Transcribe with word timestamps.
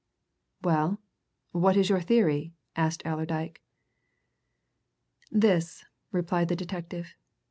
"Well 0.63 0.99
what 1.51 1.77
is 1.77 1.89
your 1.89 2.01
theory?" 2.01 2.55
asked 2.75 3.03
Allerdyke. 3.05 3.61
"This," 5.29 5.85
replied 6.11 6.47
the 6.47 6.55
detective. 6.55 7.13